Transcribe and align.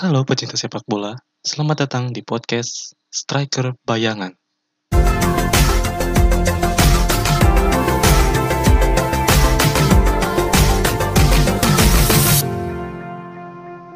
Halo 0.00 0.24
pecinta 0.24 0.56
sepak 0.56 0.88
bola, 0.88 1.12
selamat 1.44 1.84
datang 1.84 2.08
di 2.08 2.24
podcast 2.24 2.96
Striker 3.12 3.76
Bayangan. 3.84 4.32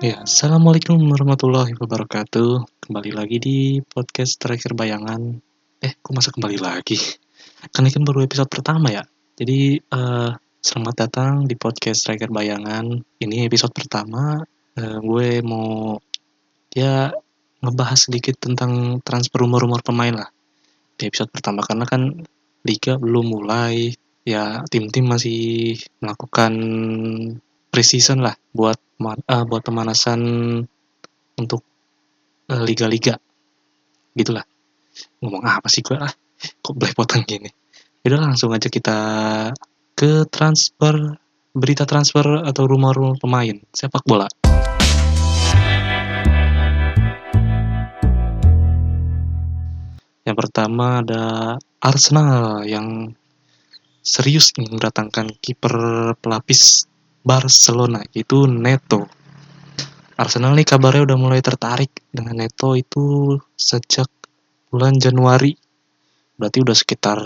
Ya, 0.04 0.20
Assalamualaikum 0.20 1.00
warahmatullahi 1.08 1.72
wabarakatuh. 1.72 2.84
Kembali 2.84 3.10
lagi 3.16 3.40
di 3.40 3.58
podcast 3.80 4.36
Striker 4.36 4.76
Bayangan. 4.76 5.40
Eh, 5.80 5.96
kok 6.04 6.12
masa 6.12 6.36
kembali 6.36 6.60
lagi? 6.60 7.00
Kan 7.72 7.88
ini 7.88 7.96
kan 7.96 8.04
baru 8.04 8.28
episode 8.28 8.52
pertama 8.52 8.92
ya. 8.92 9.08
Jadi, 9.40 9.80
eh, 9.80 10.30
selamat 10.60 10.94
datang 11.00 11.48
di 11.48 11.56
podcast 11.56 12.04
Striker 12.04 12.28
Bayangan. 12.28 12.92
Ini 13.24 13.48
episode 13.48 13.72
pertama. 13.72 14.44
Eh, 14.74 14.98
gue 14.98 15.38
mau 15.46 15.94
ya 16.74 17.14
ngebahas 17.62 18.10
sedikit 18.10 18.34
tentang 18.42 18.98
transfer 19.06 19.46
rumor-rumor 19.46 19.86
pemain 19.86 20.10
lah 20.10 20.30
di 20.98 21.06
episode 21.06 21.30
pertama. 21.30 21.62
Karena 21.62 21.86
kan 21.86 22.10
liga 22.66 22.98
belum 22.98 23.38
mulai 23.38 23.94
ya 24.26 24.66
tim-tim 24.66 25.06
masih 25.06 25.78
melakukan 26.02 26.52
preseason 27.70 28.24
lah 28.24 28.34
buat 28.50 28.74
uh, 28.98 29.44
buat 29.46 29.62
pemanasan 29.62 30.20
untuk 31.38 31.62
uh, 32.50 32.62
liga-liga. 32.66 33.14
Gitulah. 34.18 34.42
Ngomong 35.22 35.42
apa 35.46 35.70
sih 35.70 35.86
gue 35.86 35.94
ah? 35.94 36.10
Kok 36.62 36.74
belepotan 36.74 37.22
gini? 37.22 37.50
Udah 38.02 38.20
langsung 38.20 38.50
aja 38.50 38.66
kita 38.66 38.98
ke 39.94 40.26
transfer 40.28 41.23
berita 41.54 41.86
transfer 41.86 42.42
atau 42.42 42.66
rumor-rumor 42.66 43.16
pemain 43.22 43.54
sepak 43.70 44.02
bola 44.02 44.26
Yang 50.24 50.36
pertama 50.40 51.04
ada 51.04 51.54
Arsenal 51.84 52.64
yang 52.64 53.12
serius 54.00 54.56
ingin 54.56 54.80
mendatangkan 54.80 55.36
kiper 55.36 55.76
pelapis 56.16 56.88
Barcelona 57.20 58.00
itu 58.16 58.48
Neto. 58.48 59.04
Arsenal 60.16 60.56
nih 60.56 60.64
kabarnya 60.64 61.12
udah 61.12 61.18
mulai 61.20 61.40
tertarik 61.44 61.92
dengan 62.08 62.40
Neto 62.40 62.72
itu 62.72 63.36
sejak 63.52 64.08
bulan 64.72 64.96
Januari. 64.96 65.52
Berarti 66.40 66.58
udah 66.64 66.76
sekitar 66.76 67.18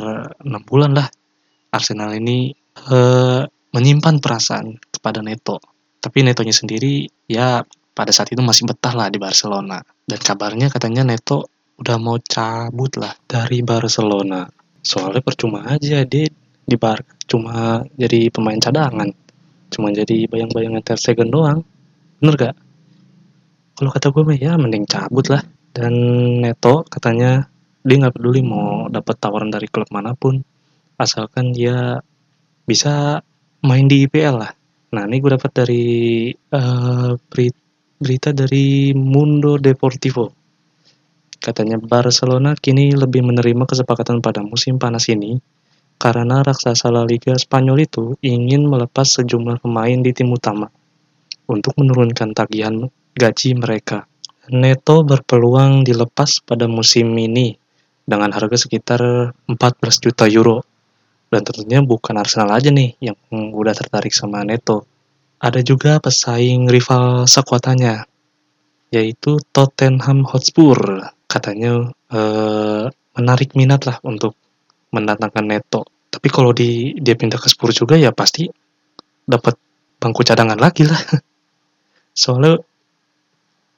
6 0.42 0.68
bulan 0.68 0.98
lah 0.98 1.06
Arsenal 1.70 2.18
ini 2.18 2.50
uh, 2.90 3.46
menyimpan 3.72 4.20
perasaan 4.22 4.80
kepada 4.88 5.20
Neto. 5.20 5.60
Tapi 5.98 6.22
Netonya 6.22 6.54
sendiri 6.54 7.08
ya 7.26 7.62
pada 7.92 8.14
saat 8.14 8.30
itu 8.30 8.40
masih 8.40 8.70
betah 8.70 8.94
lah 8.94 9.10
di 9.10 9.18
Barcelona. 9.18 9.82
Dan 10.06 10.18
kabarnya 10.22 10.70
katanya 10.70 11.02
Neto 11.04 11.50
udah 11.78 11.96
mau 11.98 12.18
cabut 12.22 12.94
lah 12.98 13.14
dari 13.26 13.62
Barcelona. 13.62 14.46
Soalnya 14.82 15.20
percuma 15.20 15.66
aja 15.66 16.02
dia 16.06 16.26
di 16.68 16.76
Bar 16.76 17.00
cuma 17.28 17.82
jadi 17.98 18.30
pemain 18.30 18.58
cadangan. 18.58 19.10
Cuma 19.68 19.92
jadi 19.92 20.24
bayang-bayangan 20.30 20.80
Ter 20.80 20.96
Stegen 20.96 21.28
doang. 21.28 21.60
Bener 22.22 22.34
gak? 22.36 22.56
Kalau 23.78 23.90
kata 23.92 24.10
gue 24.10 24.34
ya 24.38 24.56
mending 24.56 24.88
cabut 24.88 25.28
lah. 25.28 25.44
Dan 25.74 25.94
Neto 26.42 26.82
katanya 26.88 27.46
dia 27.86 27.96
nggak 27.96 28.18
peduli 28.18 28.42
mau 28.42 28.90
dapat 28.90 29.16
tawaran 29.16 29.48
dari 29.48 29.70
klub 29.70 29.88
mana 29.94 30.12
pun 30.12 30.42
asalkan 30.98 31.54
dia 31.54 32.02
bisa 32.66 33.22
main 33.64 33.86
di 33.86 34.06
IPL 34.06 34.36
lah. 34.38 34.52
Nah 34.94 35.04
ini 35.04 35.20
gue 35.20 35.30
dapat 35.34 35.52
dari 35.52 35.84
uh, 36.32 37.12
berita 37.98 38.30
dari 38.32 38.96
Mundo 38.96 39.58
Deportivo 39.60 40.38
Katanya 41.38 41.78
Barcelona 41.78 42.58
kini 42.58 42.90
lebih 42.90 43.22
menerima 43.22 43.62
kesepakatan 43.62 44.18
pada 44.18 44.42
musim 44.42 44.76
panas 44.76 45.06
ini 45.06 45.38
karena 45.94 46.42
raksasa 46.42 46.90
La 46.90 47.06
Liga 47.06 47.34
Spanyol 47.38 47.86
itu 47.86 48.18
ingin 48.26 48.66
melepas 48.66 49.06
sejumlah 49.18 49.62
pemain 49.62 49.98
di 50.02 50.10
tim 50.10 50.34
utama 50.34 50.66
untuk 51.46 51.78
menurunkan 51.78 52.34
tagihan 52.34 52.90
gaji 53.14 53.54
mereka. 53.54 54.04
Neto 54.50 55.06
berpeluang 55.06 55.86
dilepas 55.86 56.42
pada 56.42 56.66
musim 56.66 57.14
ini 57.14 57.54
dengan 58.02 58.34
harga 58.34 58.58
sekitar 58.58 59.00
14 59.46 60.04
juta 60.04 60.26
euro. 60.26 60.66
Dan 61.28 61.44
tentunya 61.44 61.84
bukan 61.84 62.16
Arsenal 62.16 62.48
aja 62.56 62.72
nih 62.72 62.96
yang 63.04 63.16
udah 63.52 63.76
tertarik 63.76 64.16
sama 64.16 64.44
Neto. 64.44 64.88
Ada 65.38 65.60
juga 65.62 66.00
pesaing 66.00 66.66
rival 66.66 67.28
sekuatannya, 67.28 68.02
yaitu 68.90 69.38
Tottenham 69.52 70.24
Hotspur 70.24 71.04
katanya 71.28 71.92
uh, 72.10 72.88
menarik 73.14 73.52
minat 73.54 73.84
lah 73.84 74.00
untuk 74.02 74.34
mendatangkan 74.90 75.44
Neto. 75.44 75.84
Tapi 76.08 76.28
kalau 76.32 76.56
di 76.56 76.96
dia 76.96 77.14
pindah 77.14 77.36
ke 77.36 77.46
Spurs 77.52 77.76
juga 77.76 78.00
ya 78.00 78.10
pasti 78.10 78.48
dapat 79.28 79.54
bangku 80.00 80.24
cadangan 80.24 80.56
lagi 80.56 80.88
lah. 80.88 80.96
Soalnya 82.16 82.56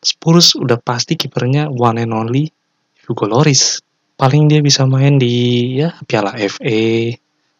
Spurs 0.00 0.56
udah 0.56 0.80
pasti 0.80 1.18
kipernya 1.18 1.68
one 1.68 2.00
and 2.00 2.14
only 2.14 2.48
Hugo 3.04 3.28
Loris. 3.28 3.82
Paling 4.16 4.48
dia 4.48 4.62
bisa 4.62 4.86
main 4.86 5.16
di 5.18 5.76
ya 5.80 5.96
Piala 6.06 6.36
FA, 6.36 6.80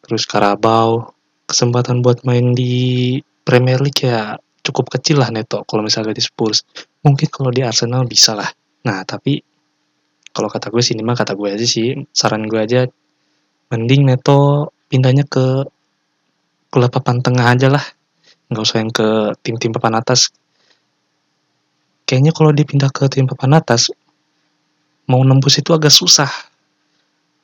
terus 0.05 0.25
Carabao. 0.27 1.13
Kesempatan 1.47 1.99
buat 1.99 2.23
main 2.23 2.55
di 2.55 3.19
Premier 3.43 3.83
League 3.83 4.07
ya 4.07 4.39
cukup 4.63 4.87
kecil 4.87 5.19
lah 5.19 5.27
Neto 5.33 5.67
kalau 5.67 5.83
misalnya 5.83 6.15
di 6.15 6.23
Spurs. 6.23 6.63
Mungkin 7.03 7.27
kalau 7.27 7.51
di 7.51 7.59
Arsenal 7.59 8.07
bisa 8.07 8.31
lah. 8.37 8.47
Nah, 8.87 9.03
tapi 9.03 9.43
kalau 10.31 10.47
kata 10.47 10.71
gue 10.71 10.79
sih 10.79 10.95
ini 10.95 11.03
mah 11.03 11.15
kata 11.15 11.35
gue 11.35 11.49
aja 11.51 11.67
sih 11.67 11.91
saran 12.15 12.47
gue 12.47 12.59
aja 12.59 12.87
mending 13.71 14.07
Neto 14.07 14.71
pindahnya 14.87 15.27
ke 15.27 15.67
klub 16.71 16.91
papan 16.91 17.19
tengah 17.19 17.51
aja 17.51 17.67
lah 17.67 17.83
nggak 18.51 18.63
usah 18.63 18.79
yang 18.83 18.91
ke 18.91 19.35
tim-tim 19.43 19.71
papan 19.75 19.99
atas 19.99 20.31
kayaknya 22.07 22.35
kalau 22.35 22.51
dipindah 22.51 22.91
ke 22.91 23.07
tim 23.11 23.27
papan 23.27 23.59
atas 23.59 23.91
mau 25.07 25.23
nembus 25.23 25.59
itu 25.59 25.71
agak 25.75 25.91
susah 25.91 26.31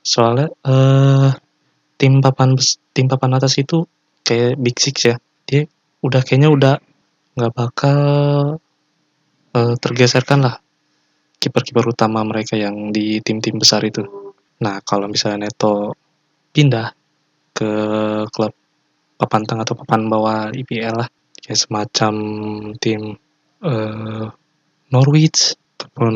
soalnya 0.03 0.51
eh, 0.63 1.29
tim 1.97 2.21
papan 2.21 2.55
tim 2.93 3.05
papan 3.09 3.37
atas 3.37 3.57
itu 3.57 3.85
kayak 4.21 4.57
big 4.61 4.77
six 4.77 4.95
ya 5.09 5.15
dia 5.49 5.65
udah 6.05 6.21
kayaknya 6.21 6.49
udah 6.53 6.75
nggak 7.37 7.53
bakal 7.53 7.99
eh, 9.53 9.75
tergeserkan 9.81 10.45
lah 10.45 10.57
kiper-kiper 11.37 11.93
utama 11.93 12.25
mereka 12.25 12.57
yang 12.57 12.89
di 12.89 13.21
tim-tim 13.21 13.61
besar 13.61 13.85
itu. 13.85 14.33
Nah, 14.57 14.81
kalau 14.81 15.05
misalnya 15.05 15.47
Neto 15.47 15.93
pindah 16.49 16.89
ke 17.53 17.71
klub 18.33 18.53
papan 19.17 19.41
tengah 19.45 19.63
atau 19.65 19.77
papan 19.77 20.09
bawah 20.09 20.49
IPL 20.49 20.95
lah, 20.97 21.09
kayak 21.41 21.61
semacam 21.61 22.13
tim 22.81 23.17
uh, 23.61 24.25
Norwich 24.89 25.53
ataupun 25.77 26.15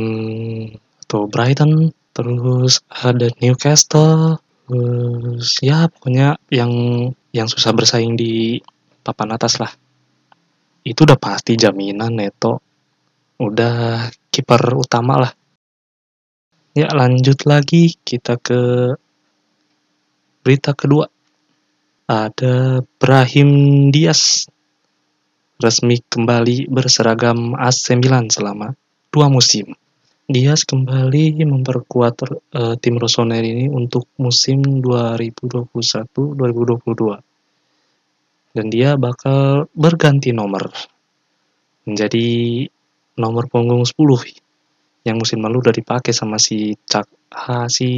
atau 1.05 1.29
Brighton, 1.29 1.93
terus 2.13 2.81
ada 2.89 3.29
Newcastle, 3.41 4.41
terus 4.71 5.59
ya 5.59 5.91
pokoknya 5.91 6.39
yang 6.47 6.71
yang 7.35 7.47
susah 7.51 7.75
bersaing 7.75 8.15
di 8.15 8.63
papan 9.03 9.35
atas 9.35 9.59
lah. 9.59 9.71
Itu 10.87 11.03
udah 11.03 11.19
pasti 11.19 11.59
jaminan 11.59 12.15
Neto 12.15 12.63
udah 13.41 14.07
kiper 14.31 14.61
utama 14.79 15.27
lah. 15.27 15.33
Ya 16.71 16.87
lanjut 16.95 17.43
lagi 17.43 17.99
kita 17.99 18.39
ke 18.39 18.95
berita 20.39 20.71
kedua. 20.71 21.11
Ada 22.07 22.79
Brahim 22.95 23.91
Diaz 23.91 24.47
resmi 25.61 25.99
kembali 25.99 26.71
berseragam 26.71 27.53
AC 27.59 27.93
Milan 27.99 28.31
selama 28.31 28.73
dua 29.11 29.27
musim. 29.27 29.75
Diaz 30.29 30.69
kembali 30.69 31.41
memperkuat 31.41 32.15
uh, 32.53 32.77
tim 32.77 33.01
Rossoneri 33.01 33.49
ini 33.51 33.65
untuk 33.71 34.05
musim 34.21 34.61
2021-2022. 34.83 37.17
Dan 38.51 38.67
dia 38.67 38.99
bakal 38.99 39.71
berganti 39.71 40.35
nomor 40.35 40.67
menjadi 41.87 42.67
nomor 43.17 43.49
punggung 43.49 43.81
10 43.81 43.97
yang 45.07 45.17
musim 45.17 45.41
lalu 45.41 45.65
udah 45.65 45.73
dipakai 45.73 46.13
sama 46.13 46.37
si 46.37 46.77
Cak 46.77 47.33
ha, 47.33 47.65
si 47.65 47.89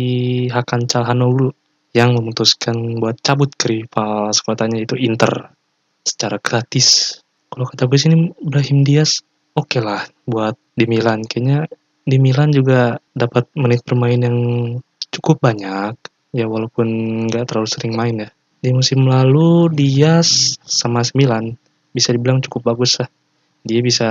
Hakan 0.48 0.88
Calhanoglu 0.88 1.52
yang 1.94 2.18
memutuskan 2.18 2.98
buat 2.98 3.22
cabut 3.22 3.54
ke 3.54 3.70
rival 3.70 4.34
sekuatannya 4.34 4.88
itu 4.88 4.96
Inter 4.98 5.54
secara 6.02 6.42
gratis. 6.42 7.20
Kalau 7.52 7.70
kata 7.70 7.86
gue 7.86 8.00
sini 8.00 8.34
Brahim 8.42 8.82
Diaz 8.82 9.22
oke 9.54 9.78
okay 9.78 9.82
lah 9.84 10.02
buat 10.26 10.58
di 10.74 10.90
Milan. 10.90 11.22
Kayaknya 11.28 11.70
di 12.04 12.18
Milan 12.20 12.52
juga 12.52 13.00
dapat 13.16 13.48
menit 13.56 13.84
bermain 13.88 14.20
yang 14.20 14.38
cukup 15.12 15.40
banyak 15.40 15.96
ya 16.36 16.46
walaupun 16.50 16.88
nggak 17.30 17.48
terlalu 17.48 17.70
sering 17.70 17.94
main 17.96 18.28
ya. 18.28 18.30
Di 18.64 18.72
musim 18.72 19.04
lalu 19.08 19.72
Diaz 19.72 20.56
sama 20.64 21.04
Milan 21.16 21.56
bisa 21.92 22.12
dibilang 22.16 22.40
cukup 22.44 22.74
bagus 22.74 23.00
lah. 23.00 23.10
Dia 23.64 23.80
bisa 23.80 24.10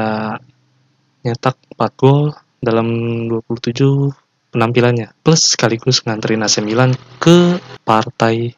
nyetak 1.25 1.56
4 1.77 2.00
gol 2.00 2.33
dalam 2.62 2.89
27 3.29 4.55
penampilannya 4.55 5.17
plus 5.25 5.56
sekaligus 5.56 6.05
nganterin 6.05 6.44
AC 6.44 6.61
Milan 6.61 6.93
ke 7.17 7.56
partai 7.83 8.53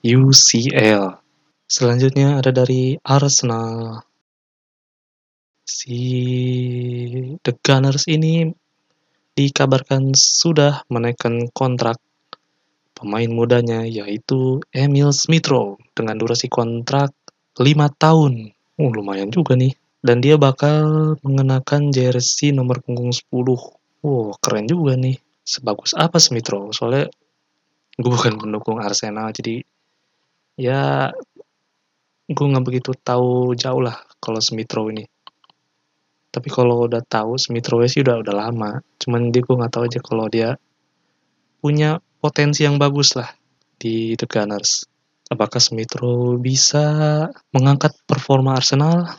UCL. 0.00 1.20
Selanjutnya 1.70 2.40
ada 2.40 2.50
dari 2.50 2.98
Arsenal. 3.02 4.02
Si 5.62 6.02
The 7.46 7.52
Gunners 7.62 8.10
ini 8.10 8.50
dikabarkan 9.34 10.12
sudah 10.16 10.84
menaikkan 10.90 11.48
kontrak 11.54 11.98
pemain 12.92 13.30
mudanya 13.30 13.86
yaitu 13.86 14.60
Emil 14.74 15.14
Smithrow 15.14 15.80
dengan 15.96 16.20
durasi 16.20 16.50
kontrak 16.52 17.14
5 17.56 17.64
tahun. 17.96 18.52
Oh, 18.80 18.90
lumayan 18.92 19.32
juga 19.32 19.56
nih. 19.56 19.72
Dan 20.00 20.24
dia 20.24 20.40
bakal 20.40 21.16
mengenakan 21.20 21.92
jersey 21.92 22.56
nomor 22.56 22.80
punggung 22.80 23.12
10. 23.12 23.28
Wow, 24.00 24.32
keren 24.40 24.64
juga 24.64 24.96
nih 24.96 25.20
sebagus 25.50 25.98
apa 25.98 26.22
Smith 26.22 26.46
Rowe 26.46 26.70
soalnya 26.70 27.10
gue 27.98 28.10
bukan 28.10 28.38
pendukung 28.38 28.78
Arsenal 28.78 29.34
jadi 29.34 29.66
ya 30.54 31.10
gue 32.30 32.46
nggak 32.46 32.62
begitu 32.64 32.94
tahu 32.94 33.58
jauh 33.58 33.82
lah 33.82 33.98
kalau 34.22 34.38
Smith 34.38 34.70
Rowe 34.70 34.94
ini 34.94 35.02
tapi 36.30 36.48
kalau 36.50 36.86
udah 36.86 37.02
tahu 37.02 37.36
Smith 37.36 37.66
Rowe 37.70 37.86
sih 37.90 38.02
udah 38.02 38.22
udah 38.22 38.34
lama 38.34 38.80
cuman 39.02 39.34
dia 39.34 39.42
gue 39.42 39.54
nggak 39.54 39.72
tahu 39.74 39.84
aja 39.86 40.00
kalau 40.02 40.26
dia 40.30 40.48
punya 41.60 42.00
potensi 42.22 42.64
yang 42.64 42.78
bagus 42.80 43.18
lah 43.18 43.28
di 43.76 44.14
The 44.14 44.26
Gunners 44.30 44.86
apakah 45.28 45.58
Smith 45.58 45.94
Rowe 45.98 46.38
bisa 46.38 47.26
mengangkat 47.52 47.94
performa 48.06 48.56
Arsenal 48.56 49.10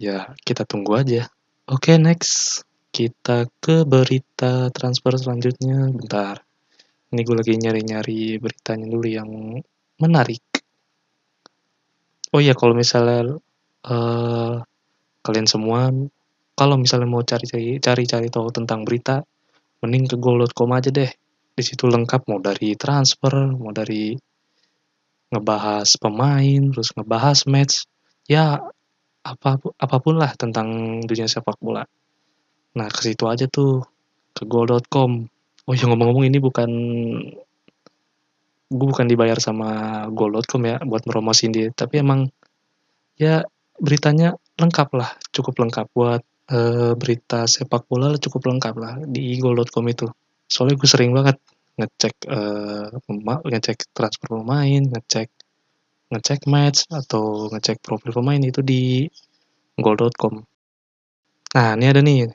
ya 0.00 0.32
kita 0.44 0.68
tunggu 0.68 1.00
aja 1.00 1.28
oke 1.66 1.90
okay, 1.90 1.96
next 1.96 2.64
kita 2.90 3.46
ke 3.62 3.86
berita 3.86 4.68
transfer 4.74 5.14
selanjutnya. 5.14 5.88
Bentar. 5.94 6.42
Ini 7.10 7.20
gue 7.22 7.36
lagi 7.38 7.54
nyari-nyari 7.58 8.38
beritanya 8.38 8.86
dulu 8.86 9.06
yang 9.06 9.30
menarik. 9.98 10.42
Oh 12.30 12.38
iya, 12.38 12.54
kalau 12.54 12.78
misalnya 12.78 13.34
uh, 13.90 14.62
kalian 15.30 15.46
semua, 15.46 15.94
kalau 16.58 16.74
misalnya 16.74 17.06
mau 17.06 17.22
cari-cari 17.22 17.78
cari-cari 17.78 18.26
tahu 18.26 18.50
tentang 18.50 18.82
berita, 18.82 19.22
mending 19.80 20.10
ke 20.10 20.16
goal.com 20.18 20.74
aja 20.74 20.90
deh. 20.90 21.08
Di 21.54 21.62
situ 21.62 21.86
lengkap 21.86 22.26
mau 22.26 22.42
dari 22.42 22.74
transfer, 22.74 23.54
mau 23.54 23.70
dari 23.70 24.18
ngebahas 25.30 25.86
pemain, 26.02 26.62
terus 26.74 26.90
ngebahas 26.98 27.46
match, 27.46 27.86
ya 28.26 28.58
apa 29.22 29.50
apa 29.62 29.96
pun 30.02 30.18
lah 30.18 30.34
tentang 30.34 31.00
dunia 31.06 31.30
sepak 31.30 31.56
bola. 31.62 31.86
Nah, 32.74 32.88
ke 32.90 33.00
situ 33.06 33.30
aja 33.30 33.46
tuh, 33.46 33.86
ke 34.34 34.42
goal.com. 34.42 35.30
Oh 35.64 35.74
ya 35.76 35.86
ngomong-ngomong 35.86 36.26
ini 36.26 36.42
bukan 36.42 36.70
gue 38.70 38.86
bukan 38.86 39.06
dibayar 39.06 39.38
sama 39.38 40.02
goal.com 40.10 40.62
ya 40.66 40.76
buat 40.82 41.06
meromosiin 41.06 41.54
dia, 41.54 41.68
tapi 41.74 42.02
emang 42.02 42.30
ya 43.18 43.42
beritanya 43.80 44.38
lengkap 44.60 44.88
lah, 44.94 45.10
cukup 45.32 45.54
lengkap. 45.64 45.86
Buat 45.96 46.22
uh, 46.52 46.92
berita 46.94 47.48
sepak 47.48 47.88
bola 47.88 48.14
cukup 48.20 48.52
lengkap 48.52 48.74
lah 48.76 48.94
di 49.08 49.40
goal.com 49.40 49.86
itu. 49.88 50.06
Soalnya 50.46 50.76
gue 50.76 50.88
sering 50.90 51.10
banget 51.16 51.36
ngecek 51.80 52.28
uh, 52.28 52.92
ngecek 53.48 53.78
transfer 53.96 54.28
pemain, 54.36 54.82
ngecek 54.84 55.28
ngecek 56.10 56.40
match 56.50 56.90
atau 56.90 57.48
ngecek 57.48 57.80
profil 57.80 58.12
pemain 58.12 58.42
itu 58.42 58.60
di 58.60 59.06
goal.com. 59.78 60.42
Nah, 61.50 61.74
ini 61.74 61.86
ada 61.86 62.00
nih. 62.02 62.30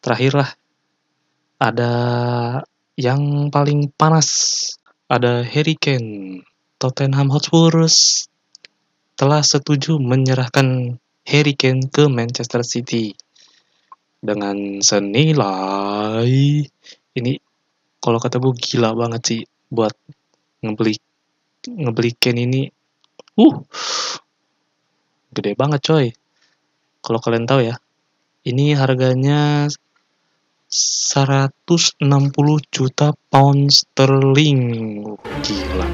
Terakhir 0.00 0.32
lah. 0.38 0.50
Ada 1.58 1.92
yang 2.96 3.52
paling 3.52 3.92
panas. 3.92 4.28
Ada 5.08 5.44
Harry 5.44 5.74
Kane. 5.76 6.44
Tottenham 6.78 7.34
Hotspur 7.34 7.74
telah 9.18 9.42
setuju 9.42 9.98
menyerahkan 9.98 10.94
Harry 11.28 11.54
Kane 11.54 11.92
ke 11.92 12.08
Manchester 12.08 12.64
City 12.64 13.12
dengan 14.18 14.80
senilai 14.80 16.26
ini 17.14 17.32
kalau 18.00 18.18
kata 18.18 18.40
gue 18.40 18.56
gila 18.56 18.96
banget 18.96 19.22
sih 19.22 19.40
buat 19.68 19.92
ngebeli 20.64 20.96
ngebeli 21.68 22.12
Kane 22.16 22.40
ini 22.48 22.62
uh 23.38 23.56
gede 25.36 25.52
banget 25.52 25.80
coy 25.84 26.06
kalau 27.04 27.20
kalian 27.20 27.44
tahu 27.44 27.62
ya 27.68 27.76
ini 28.48 28.72
harganya 28.72 29.68
160 30.68 32.04
juta 32.68 33.16
pound 33.32 33.72
sterling. 33.72 34.64
Gila. 35.40 35.88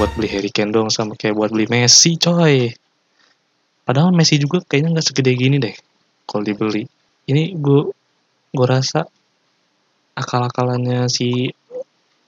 Buat 0.00 0.10
beli 0.16 0.28
Harry 0.32 0.48
Kane 0.48 0.72
dong 0.72 0.88
sama 0.88 1.12
kayak 1.12 1.36
buat 1.36 1.52
beli 1.52 1.68
Messi, 1.68 2.16
coy. 2.16 2.72
Padahal 3.84 4.16
Messi 4.16 4.40
juga 4.40 4.64
kayaknya 4.64 4.96
nggak 4.98 5.06
segede 5.06 5.32
gini 5.36 5.56
deh 5.60 5.76
kalau 6.24 6.42
dibeli. 6.44 6.88
Ini 7.28 7.56
gue 7.56 7.82
gue 8.54 8.66
rasa 8.66 9.04
akal-akalannya 10.16 11.08
si 11.12 11.52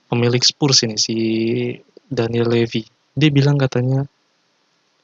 pemilik 0.07 0.43
Spurs 0.45 0.85
ini 0.85 0.97
si 1.01 1.17
Daniel 2.07 2.53
Levy. 2.53 2.85
Dia 3.17 3.33
bilang 3.33 3.57
katanya 3.57 4.05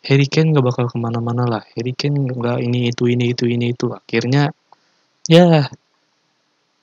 Harry 0.05 0.29
Kane 0.29 0.53
nggak 0.53 0.67
bakal 0.67 0.85
ke 0.93 0.97
mana-mana 1.01 1.49
lah. 1.49 1.63
Harry 1.73 1.97
Kane 1.97 2.21
nggak 2.21 2.59
ini 2.61 2.93
itu 2.93 3.09
ini 3.09 3.33
itu 3.33 3.45
ini 3.49 3.73
itu. 3.73 3.89
Akhirnya 3.89 4.53
ya 5.31 5.65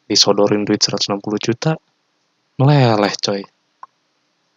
disodorin 0.10 0.66
duit 0.66 0.82
160 0.82 1.22
juta 1.38 1.78
meleleh 2.58 3.14
coy 3.22 3.42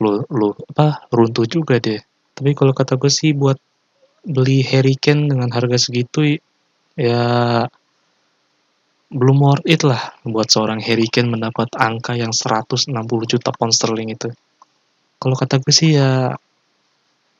lu 0.02 0.24
lu 0.32 0.50
apa 0.74 1.06
runtuh 1.14 1.46
juga 1.46 1.78
deh 1.78 2.00
tapi 2.34 2.56
kalau 2.56 2.74
kata 2.74 2.98
gue 2.98 3.12
sih 3.12 3.36
buat 3.36 3.60
beli 4.22 4.62
Harry 4.66 4.94
Kane 4.98 5.30
dengan 5.30 5.50
harga 5.50 5.78
segitu 5.78 6.38
ya 6.94 7.22
belum 9.12 9.38
worth 9.44 9.66
it 9.68 9.82
lah 9.84 10.14
buat 10.24 10.48
seorang 10.48 10.80
Harry 10.80 11.10
Kane 11.10 11.28
mendapat 11.28 11.68
angka 11.76 12.16
yang 12.16 12.32
160 12.32 12.90
juta 13.28 13.50
pound 13.52 13.74
sterling 13.74 14.14
itu 14.14 14.30
kalau 15.18 15.36
kata 15.36 15.60
gue 15.60 15.74
sih 15.74 15.98
ya 15.98 16.32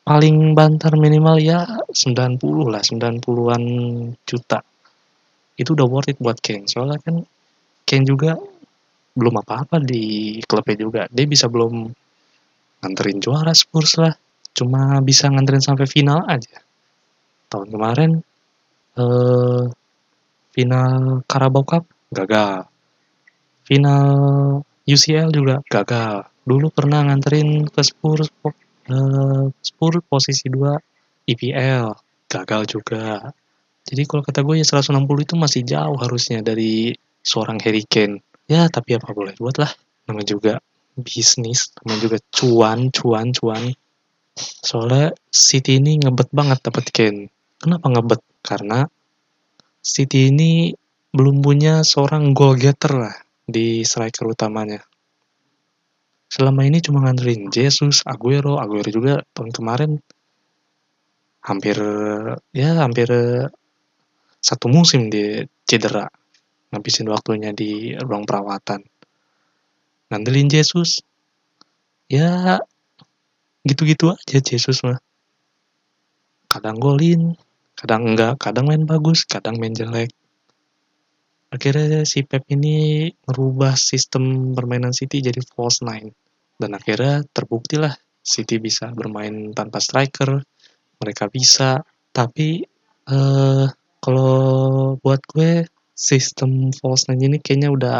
paling 0.02 0.52
bantar 0.58 0.98
minimal 0.98 1.38
ya 1.38 1.64
90 1.90 2.42
lah 2.68 2.82
90-an 2.82 3.62
juta 4.26 4.58
itu 5.54 5.70
udah 5.72 5.86
worth 5.86 6.10
it 6.10 6.18
buat 6.18 6.42
Kane 6.42 6.66
soalnya 6.66 6.98
kan 6.98 7.22
Kane 7.86 8.08
juga 8.08 8.38
belum 9.12 9.44
apa-apa 9.44 9.76
di 9.84 10.40
klubnya 10.48 10.76
juga. 10.80 11.02
Dia 11.12 11.26
bisa 11.28 11.46
belum 11.48 11.92
nganterin 12.82 13.20
juara 13.20 13.52
Spurs 13.52 14.00
lah. 14.00 14.14
Cuma 14.52 15.00
bisa 15.04 15.28
nganterin 15.28 15.64
sampai 15.64 15.84
final 15.88 16.24
aja. 16.28 16.60
Tahun 17.52 17.68
kemarin 17.68 18.24
eh, 18.96 19.62
final 20.56 21.20
Carabao 21.28 21.64
Cup 21.68 21.84
gagal. 22.08 22.64
Final 23.68 24.08
UCL 24.88 25.28
juga 25.30 25.60
gagal. 25.68 26.26
Dulu 26.48 26.72
pernah 26.72 27.04
nganterin 27.04 27.68
ke 27.68 27.80
Spurs 27.84 28.32
eh, 28.88 29.44
Spurs 29.60 30.00
posisi 30.08 30.48
2 30.48 31.28
EPL 31.28 31.92
gagal 32.32 32.62
juga. 32.72 33.30
Jadi 33.82 34.02
kalau 34.06 34.22
kata 34.22 34.40
gue 34.46 34.62
ya 34.62 34.66
160 34.66 35.26
itu 35.26 35.34
masih 35.34 35.60
jauh 35.66 35.98
harusnya 35.98 36.40
dari 36.40 36.94
seorang 37.20 37.58
Harry 37.62 37.84
Kane. 37.84 38.22
Ya, 38.46 38.66
tapi 38.70 38.98
apa 38.98 39.10
boleh 39.10 39.34
buat 39.38 39.58
lah. 39.58 39.70
Namanya 40.06 40.28
juga 40.34 40.52
bisnis, 40.98 41.72
namanya 41.82 42.00
juga 42.10 42.18
cuan, 42.34 42.90
cuan, 42.94 43.30
cuan. 43.34 43.64
Soalnya 44.38 45.12
City 45.28 45.78
ini 45.78 46.00
ngebet 46.00 46.30
banget 46.32 46.58
dapat 46.62 46.84
Kane. 46.90 47.30
Kenapa 47.62 47.86
ngebet? 47.86 48.18
Karena 48.42 48.82
City 49.78 50.34
ini 50.34 50.74
belum 51.14 51.38
punya 51.38 51.86
seorang 51.86 52.34
goal 52.34 52.58
getter 52.58 52.90
lah 52.98 53.14
di 53.46 53.86
striker 53.86 54.26
utamanya. 54.26 54.82
Selama 56.26 56.66
ini 56.66 56.82
cuma 56.82 57.06
nganterin 57.06 57.54
Jesus, 57.54 58.02
Aguero, 58.02 58.58
Aguero 58.58 58.90
juga 58.90 59.22
tahun 59.30 59.54
kemarin 59.54 60.02
hampir 61.42 61.78
ya 62.50 62.82
hampir 62.82 63.10
satu 64.38 64.66
musim 64.66 65.10
di 65.10 65.42
cedera 65.66 66.06
ngabisin 66.70 67.10
waktunya 67.10 67.50
di 67.50 67.94
ruang 67.98 68.22
perawatan 68.22 68.86
ngandelin 70.06 70.46
Jesus 70.46 71.02
ya 72.06 72.62
gitu-gitu 73.66 74.14
aja 74.14 74.38
Jesus 74.38 74.86
mah 74.86 75.02
kadang 76.46 76.78
golin 76.78 77.34
kadang 77.82 78.14
enggak 78.14 78.38
kadang 78.38 78.70
main 78.70 78.86
bagus 78.86 79.26
kadang 79.26 79.58
main 79.58 79.74
jelek. 79.74 80.14
Akhirnya 81.52 82.06
si 82.06 82.22
Pep 82.22 82.46
ini 82.48 83.10
merubah 83.26 83.74
sistem 83.74 84.54
permainan 84.54 84.94
City 84.94 85.18
jadi 85.20 85.42
false 85.42 85.82
nine. 85.82 86.14
Dan 86.54 86.78
akhirnya 86.78 87.26
terbukti 87.34 87.76
lah 87.76 87.92
City 88.22 88.62
bisa 88.62 88.94
bermain 88.94 89.50
tanpa 89.50 89.82
striker 89.82 90.40
mereka 91.02 91.26
bisa. 91.26 91.82
Tapi 92.14 92.62
eh, 93.10 93.66
kalau 93.98 94.34
buat 95.02 95.20
gue 95.26 95.66
sistem 95.92 96.70
false 96.70 97.10
nine 97.10 97.34
ini 97.34 97.38
kayaknya 97.42 97.68
udah 97.74 97.98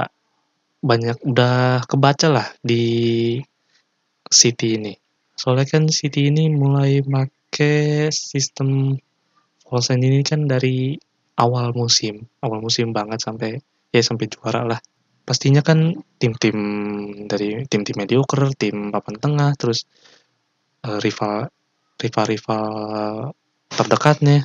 banyak 0.78 1.18
udah 1.26 1.84
kebaca 1.90 2.28
lah 2.30 2.48
di 2.62 2.84
City 4.30 4.80
ini. 4.80 4.94
Soalnya 5.36 5.66
kan 5.66 5.90
City 5.90 6.30
ini 6.30 6.48
mulai 6.48 7.02
make 7.04 8.08
sistem 8.14 8.96
nine 9.72 10.04
ini 10.04 10.20
kan 10.26 10.44
dari 10.44 10.98
awal 11.40 11.72
musim, 11.72 12.28
awal 12.44 12.60
musim 12.60 12.92
banget 12.92 13.24
sampai 13.24 13.56
ya 13.88 14.02
sampai 14.04 14.26
juara 14.28 14.68
lah. 14.68 14.80
Pastinya 15.22 15.62
kan 15.62 15.94
tim-tim 16.18 16.58
dari 17.30 17.64
tim-tim 17.70 17.96
mediocre, 17.96 18.52
tim 18.58 18.90
papan 18.90 19.16
tengah, 19.16 19.50
terus 19.56 19.86
uh, 20.84 20.98
rival 21.00 21.48
rival-rival 22.02 22.66
terdekatnya 23.70 24.44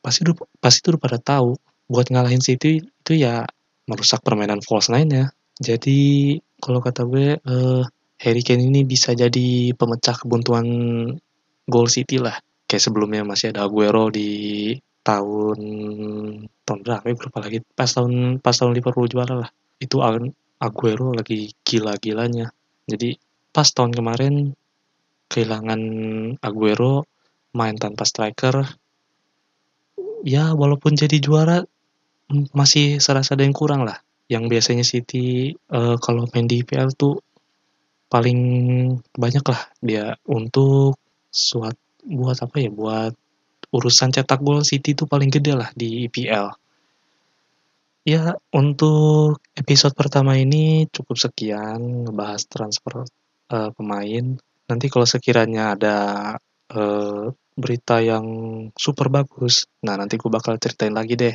pasti 0.00 0.24
udah 0.24 0.36
pasti 0.60 0.84
udah 0.92 1.00
pada 1.00 1.18
tahu 1.20 1.56
buat 1.88 2.08
ngalahin 2.08 2.40
City 2.40 2.80
itu 2.80 3.12
ya 3.12 3.44
merusak 3.88 4.24
permainan 4.24 4.64
false 4.64 4.88
nine 4.88 5.10
ya 5.12 5.26
jadi 5.60 6.00
kalau 6.60 6.80
kata 6.80 7.04
gue 7.04 7.36
uh, 7.40 7.82
Harry 8.20 8.42
Kane 8.42 8.64
ini 8.64 8.84
bisa 8.88 9.12
jadi 9.12 9.72
pemecah 9.76 10.16
kebuntuan 10.16 10.66
gol 11.68 11.88
City 11.88 12.16
lah 12.20 12.36
kayak 12.74 12.90
sebelumnya 12.90 13.22
masih 13.22 13.54
ada 13.54 13.70
Aguero 13.70 14.10
di 14.10 14.74
tahun 15.06 15.58
tahun 16.66 16.78
berapa 16.82 17.06
ya? 17.06 17.14
Berapa 17.14 17.38
lagi. 17.38 17.58
Pas 17.62 17.86
tahun 17.86 18.42
pas 18.42 18.50
tahun 18.50 18.74
Liverpool 18.74 19.06
juara 19.06 19.46
lah. 19.46 19.50
Itu 19.78 20.02
Aguero 20.58 21.14
lagi 21.14 21.54
gila-gilanya. 21.62 22.50
Jadi 22.90 23.14
pas 23.54 23.70
tahun 23.70 23.94
kemarin 23.94 24.58
kehilangan 25.30 25.80
Aguero 26.42 27.06
main 27.54 27.78
tanpa 27.78 28.02
striker 28.02 28.66
ya 30.26 30.50
walaupun 30.58 30.98
jadi 30.98 31.22
juara 31.22 31.62
masih 32.50 32.98
serasa 32.98 33.38
ada 33.38 33.46
yang 33.46 33.54
kurang 33.54 33.86
lah. 33.86 34.02
Yang 34.26 34.44
biasanya 34.50 34.82
City 34.82 35.54
uh, 35.70 35.94
kalau 36.02 36.26
main 36.34 36.50
di 36.50 36.66
IPL 36.66 36.90
tuh 36.98 37.22
paling 38.10 38.40
banyak 39.14 39.46
lah 39.46 39.62
dia 39.78 40.18
untuk 40.26 40.98
suat 41.30 41.78
buat 42.04 42.38
apa 42.44 42.56
ya 42.60 42.70
buat 42.70 43.12
urusan 43.74 44.14
cetak 44.14 44.40
gol 44.44 44.62
City 44.62 44.94
tuh 44.94 45.08
paling 45.08 45.32
gede 45.32 45.56
lah 45.56 45.72
di 45.74 46.06
IPL 46.06 46.52
ya 48.04 48.36
untuk 48.52 49.40
episode 49.56 49.96
pertama 49.96 50.36
ini 50.36 50.84
cukup 50.92 51.16
sekian 51.16 52.04
ngebahas 52.04 52.44
transfer 52.46 53.08
uh, 53.50 53.70
pemain 53.72 54.36
nanti 54.68 54.86
kalau 54.92 55.08
sekiranya 55.08 55.76
ada 55.76 55.96
uh, 56.72 57.32
berita 57.54 58.02
yang 58.02 58.26
super 58.74 59.08
bagus. 59.08 59.70
Nah, 59.86 59.94
nanti 59.94 60.18
gue 60.18 60.30
bakal 60.30 60.58
ceritain 60.58 60.94
lagi 60.94 61.14
deh 61.14 61.34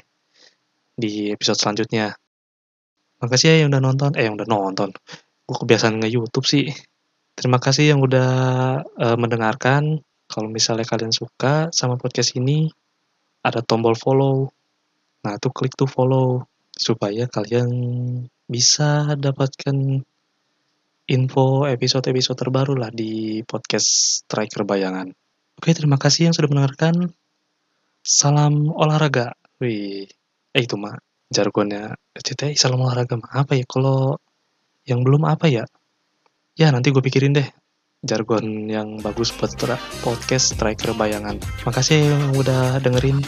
di 0.99 1.31
episode 1.31 1.55
selanjutnya. 1.55 2.11
Makasih 3.23 3.55
ya 3.55 3.57
yang 3.63 3.71
udah 3.71 3.83
nonton, 3.83 4.11
eh 4.19 4.27
yang 4.27 4.35
udah 4.35 4.47
nonton. 4.47 4.91
Gue 5.47 5.57
kebiasaan 5.63 5.99
nge-YouTube 6.03 6.47
sih. 6.47 6.67
Terima 7.35 7.59
kasih 7.59 7.95
yang 7.95 8.03
udah 8.03 8.31
uh, 8.83 9.17
mendengarkan. 9.19 10.03
Kalau 10.29 10.45
misalnya 10.45 10.85
kalian 10.85 11.09
suka 11.09 11.73
sama 11.73 11.97
podcast 11.97 12.37
ini, 12.37 12.69
ada 13.41 13.65
tombol 13.65 13.97
follow. 13.97 14.53
Nah, 15.25 15.41
tuh 15.41 15.49
klik 15.49 15.73
tuh 15.73 15.89
follow 15.89 16.45
supaya 16.69 17.25
kalian 17.25 17.69
bisa 18.45 19.17
dapatkan 19.17 20.05
info 21.09 21.65
episode-episode 21.65 22.37
terbaru 22.37 22.77
lah 22.77 22.93
di 22.93 23.41
podcast 23.41 24.21
Striker 24.23 24.61
Bayangan. 24.69 25.09
Oke, 25.57 25.73
terima 25.73 25.97
kasih 25.97 26.29
yang 26.29 26.35
sudah 26.37 26.47
mendengarkan. 26.53 27.09
Salam 28.05 28.69
olahraga. 28.69 29.33
Wih, 29.57 30.05
eh 30.53 30.61
itu 30.61 30.77
mah 30.77 30.95
jargonnya 31.33 31.97
CTI 32.13 32.53
salam 32.53 32.85
olahraga 32.85 33.17
mah 33.17 33.33
apa 33.33 33.57
ya? 33.57 33.65
Kalau 33.65 34.21
yang 34.85 35.01
belum 35.01 35.25
apa 35.25 35.49
ya? 35.49 35.65
Ya 36.53 36.69
nanti 36.69 36.93
gue 36.93 37.01
pikirin 37.01 37.33
deh 37.33 37.49
jargon 37.99 38.71
yang 38.71 39.03
bagus 39.03 39.35
buat 39.35 39.51
podcast 40.05 40.55
striker 40.55 40.95
bayangan. 40.95 41.35
Makasih 41.67 42.15
yang 42.15 42.23
udah 42.37 42.79
dengerin. 42.79 43.19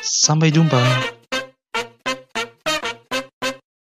Sampai 0.00 0.48
jumpa. 0.48 1.17